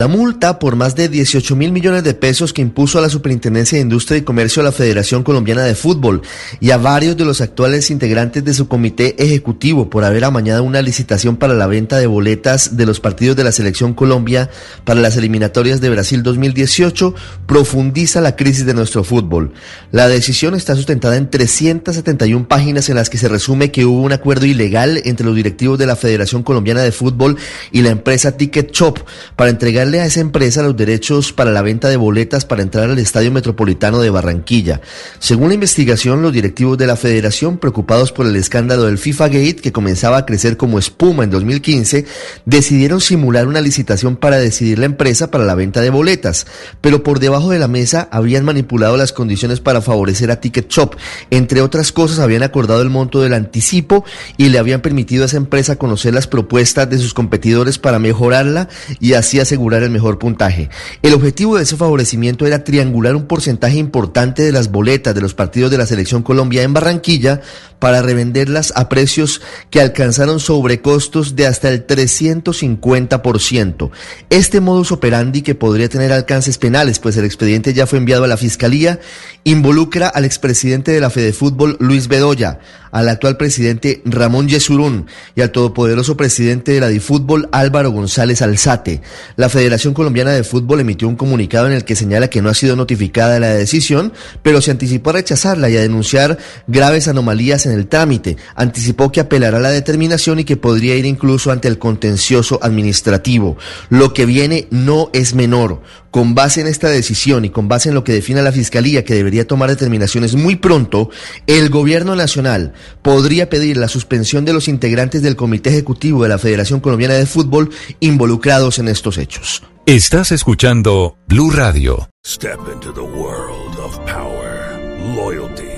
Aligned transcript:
La 0.00 0.06
multa 0.06 0.60
por 0.60 0.76
más 0.76 0.94
de 0.94 1.08
18 1.08 1.56
mil 1.56 1.72
millones 1.72 2.04
de 2.04 2.14
pesos 2.14 2.52
que 2.52 2.62
impuso 2.62 3.00
a 3.00 3.02
la 3.02 3.08
Superintendencia 3.08 3.78
de 3.78 3.82
Industria 3.82 4.18
y 4.18 4.22
Comercio 4.22 4.62
a 4.62 4.64
la 4.64 4.70
Federación 4.70 5.24
Colombiana 5.24 5.64
de 5.64 5.74
Fútbol 5.74 6.22
y 6.60 6.70
a 6.70 6.76
varios 6.76 7.16
de 7.16 7.24
los 7.24 7.40
actuales 7.40 7.90
integrantes 7.90 8.44
de 8.44 8.54
su 8.54 8.68
comité 8.68 9.16
ejecutivo 9.20 9.90
por 9.90 10.04
haber 10.04 10.22
amañado 10.22 10.62
una 10.62 10.82
licitación 10.82 11.36
para 11.36 11.54
la 11.54 11.66
venta 11.66 11.98
de 11.98 12.06
boletas 12.06 12.76
de 12.76 12.86
los 12.86 13.00
partidos 13.00 13.36
de 13.36 13.42
la 13.42 13.50
Selección 13.50 13.92
Colombia 13.92 14.50
para 14.84 15.00
las 15.00 15.16
eliminatorias 15.16 15.80
de 15.80 15.90
Brasil 15.90 16.22
2018 16.22 17.16
profundiza 17.48 18.20
la 18.20 18.36
crisis 18.36 18.66
de 18.66 18.74
nuestro 18.74 19.02
fútbol. 19.02 19.52
La 19.90 20.06
decisión 20.06 20.54
está 20.54 20.76
sustentada 20.76 21.16
en 21.16 21.28
371 21.28 22.46
páginas 22.46 22.88
en 22.88 22.94
las 22.94 23.10
que 23.10 23.18
se 23.18 23.26
resume 23.26 23.72
que 23.72 23.84
hubo 23.84 24.02
un 24.02 24.12
acuerdo 24.12 24.46
ilegal 24.46 25.02
entre 25.06 25.26
los 25.26 25.34
directivos 25.34 25.76
de 25.76 25.86
la 25.86 25.96
Federación 25.96 26.44
Colombiana 26.44 26.82
de 26.82 26.92
Fútbol 26.92 27.36
y 27.72 27.82
la 27.82 27.90
empresa 27.90 28.36
Ticket 28.36 28.70
Shop 28.70 29.00
para 29.34 29.50
entregar 29.50 29.87
a 29.96 30.04
esa 30.04 30.20
empresa 30.20 30.62
los 30.62 30.76
derechos 30.76 31.32
para 31.32 31.50
la 31.50 31.62
venta 31.62 31.88
de 31.88 31.96
boletas 31.96 32.44
para 32.44 32.60
entrar 32.62 32.90
al 32.90 32.98
Estadio 32.98 33.32
Metropolitano 33.32 34.00
de 34.00 34.10
Barranquilla. 34.10 34.82
Según 35.18 35.48
la 35.48 35.54
investigación, 35.54 36.20
los 36.20 36.34
directivos 36.34 36.76
de 36.76 36.86
la 36.86 36.96
federación, 36.96 37.56
preocupados 37.56 38.12
por 38.12 38.26
el 38.26 38.36
escándalo 38.36 38.84
del 38.84 38.98
FIFA 38.98 39.28
Gate, 39.28 39.56
que 39.56 39.72
comenzaba 39.72 40.18
a 40.18 40.26
crecer 40.26 40.58
como 40.58 40.78
espuma 40.78 41.24
en 41.24 41.30
2015, 41.30 42.04
decidieron 42.44 43.00
simular 43.00 43.46
una 43.46 43.62
licitación 43.62 44.16
para 44.16 44.36
decidir 44.36 44.78
la 44.78 44.86
empresa 44.86 45.30
para 45.30 45.44
la 45.44 45.54
venta 45.54 45.80
de 45.80 45.88
boletas, 45.88 46.46
pero 46.82 47.02
por 47.02 47.18
debajo 47.18 47.50
de 47.50 47.58
la 47.58 47.68
mesa 47.68 48.08
habían 48.12 48.44
manipulado 48.44 48.98
las 48.98 49.14
condiciones 49.14 49.60
para 49.60 49.80
favorecer 49.80 50.30
a 50.30 50.40
Ticket 50.40 50.68
Shop. 50.68 50.96
Entre 51.30 51.62
otras 51.62 51.92
cosas, 51.92 52.18
habían 52.18 52.42
acordado 52.42 52.82
el 52.82 52.90
monto 52.90 53.22
del 53.22 53.32
anticipo 53.32 54.04
y 54.36 54.50
le 54.50 54.58
habían 54.58 54.82
permitido 54.82 55.22
a 55.22 55.26
esa 55.26 55.38
empresa 55.38 55.76
conocer 55.76 56.12
las 56.12 56.26
propuestas 56.26 56.90
de 56.90 56.98
sus 56.98 57.14
competidores 57.14 57.78
para 57.78 57.98
mejorarla 57.98 58.68
y 59.00 59.14
así 59.14 59.40
asegurar 59.40 59.77
el 59.82 59.90
mejor 59.90 60.18
puntaje. 60.18 60.70
El 61.02 61.14
objetivo 61.14 61.56
de 61.56 61.64
ese 61.64 61.76
favorecimiento 61.76 62.46
era 62.46 62.64
triangular 62.64 63.16
un 63.16 63.26
porcentaje 63.26 63.76
importante 63.76 64.42
de 64.42 64.52
las 64.52 64.70
boletas 64.70 65.14
de 65.14 65.20
los 65.20 65.34
partidos 65.34 65.70
de 65.70 65.78
la 65.78 65.86
Selección 65.86 66.22
Colombia 66.22 66.62
en 66.62 66.74
Barranquilla 66.74 67.40
para 67.78 68.02
revenderlas 68.02 68.72
a 68.76 68.88
precios 68.88 69.40
que 69.70 69.80
alcanzaron 69.80 70.40
sobrecostos 70.40 71.36
de 71.36 71.46
hasta 71.46 71.70
el 71.70 71.86
350%. 71.86 73.90
Este 74.30 74.60
modus 74.60 74.90
operandi, 74.92 75.42
que 75.42 75.54
podría 75.54 75.88
tener 75.88 76.12
alcances 76.12 76.58
penales, 76.58 76.98
pues 76.98 77.16
el 77.16 77.24
expediente 77.24 77.72
ya 77.74 77.86
fue 77.86 77.98
enviado 77.98 78.24
a 78.24 78.28
la 78.28 78.36
Fiscalía, 78.36 78.98
involucra 79.44 80.08
al 80.08 80.24
expresidente 80.24 80.90
de 80.92 81.00
la 81.00 81.10
Fede 81.10 81.32
Fútbol, 81.32 81.76
Luis 81.80 82.08
Bedoya, 82.08 82.58
al 82.90 83.08
actual 83.08 83.36
presidente 83.36 84.02
Ramón 84.04 84.48
Yesurún 84.48 85.06
y 85.34 85.42
al 85.42 85.52
todopoderoso 85.52 86.16
presidente 86.16 86.72
de 86.72 86.80
la 86.80 86.88
Difútbol, 86.88 87.48
Álvaro 87.52 87.90
González 87.90 88.42
Alzate. 88.42 89.02
La 89.36 89.48
Federación 89.68 89.92
Colombiana 89.92 90.30
de 90.30 90.44
Fútbol 90.44 90.80
emitió 90.80 91.06
un 91.08 91.16
comunicado 91.16 91.66
en 91.66 91.74
el 91.74 91.84
que 91.84 91.94
señala 91.94 92.30
que 92.30 92.40
no 92.40 92.48
ha 92.48 92.54
sido 92.54 92.74
notificada 92.74 93.38
la 93.38 93.54
decisión, 93.54 94.14
pero 94.42 94.62
se 94.62 94.70
anticipó 94.70 95.10
a 95.10 95.12
rechazarla 95.12 95.68
y 95.68 95.76
a 95.76 95.82
denunciar 95.82 96.38
graves 96.66 97.06
anomalías 97.06 97.66
en 97.66 97.72
el 97.72 97.86
trámite. 97.86 98.38
Anticipó 98.54 99.12
que 99.12 99.20
apelará 99.20 99.58
a 99.58 99.60
la 99.60 99.68
determinación 99.68 100.38
y 100.38 100.44
que 100.44 100.56
podría 100.56 100.94
ir 100.94 101.04
incluso 101.04 101.50
ante 101.50 101.68
el 101.68 101.78
contencioso 101.78 102.58
administrativo. 102.62 103.58
Lo 103.90 104.14
que 104.14 104.24
viene 104.24 104.68
no 104.70 105.10
es 105.12 105.34
menor. 105.34 105.82
Con 106.10 106.34
base 106.34 106.60
en 106.62 106.66
esta 106.66 106.88
decisión 106.88 107.44
y 107.44 107.50
con 107.50 107.68
base 107.68 107.90
en 107.90 107.94
lo 107.94 108.04
que 108.04 108.12
define 108.12 108.42
la 108.42 108.52
Fiscalía, 108.52 109.04
que 109.04 109.14
debería 109.14 109.46
tomar 109.46 109.68
determinaciones 109.68 110.34
muy 110.34 110.56
pronto, 110.56 111.10
el 111.46 111.68
Gobierno 111.68 112.16
Nacional 112.16 112.72
podría 113.02 113.50
pedir 113.50 113.76
la 113.76 113.88
suspensión 113.88 114.44
de 114.44 114.52
los 114.52 114.68
integrantes 114.68 115.22
del 115.22 115.36
Comité 115.36 115.70
Ejecutivo 115.70 116.22
de 116.22 116.30
la 116.30 116.38
Federación 116.38 116.80
Colombiana 116.80 117.14
de 117.14 117.26
Fútbol 117.26 117.70
involucrados 118.00 118.78
en 118.78 118.88
estos 118.88 119.18
hechos. 119.18 119.62
Estás 119.86 120.32
escuchando 120.32 121.16
Blue 121.28 121.50
Radio. 121.50 122.08
Step 122.26 122.58
into 122.72 122.92
the 122.92 123.00
world 123.00 123.78
of 123.78 123.98
power, 124.04 124.78
loyalty, 125.16 125.77